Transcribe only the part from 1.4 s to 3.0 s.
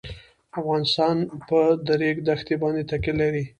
په د ریګ دښتې باندې